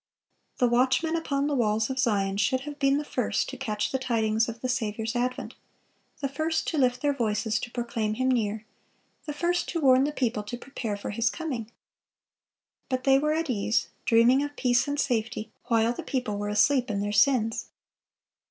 (515) 0.55 0.67
The 0.67 0.75
watchmen 0.81 1.15
upon 1.15 1.45
the 1.45 1.53
walls 1.55 1.87
of 1.91 1.99
Zion 1.99 2.35
should 2.37 2.61
have 2.61 2.79
been 2.79 2.97
the 2.97 3.05
first 3.05 3.47
to 3.49 3.55
catch 3.55 3.91
the 3.91 3.99
tidings 3.99 4.49
of 4.49 4.61
the 4.61 4.67
Saviour's 4.67 5.15
advent, 5.15 5.53
the 6.21 6.27
first 6.27 6.65
to 6.69 6.79
lift 6.79 7.01
their 7.03 7.13
voices 7.13 7.59
to 7.59 7.69
proclaim 7.69 8.15
Him 8.15 8.31
near, 8.31 8.65
the 9.27 9.33
first 9.33 9.69
to 9.69 9.79
warn 9.79 10.05
the 10.05 10.11
people 10.11 10.41
to 10.41 10.57
prepare 10.57 10.97
for 10.97 11.11
His 11.11 11.29
coming. 11.29 11.69
But 12.89 13.03
they 13.03 13.19
were 13.19 13.33
at 13.33 13.47
ease, 13.47 13.89
dreaming 14.05 14.41
of 14.41 14.55
peace 14.55 14.87
and 14.87 14.99
safety, 14.99 15.51
while 15.65 15.93
the 15.93 16.01
people 16.01 16.35
were 16.35 16.49
asleep 16.49 16.89
in 16.89 17.01
their 17.01 17.11
sins. 17.11 17.67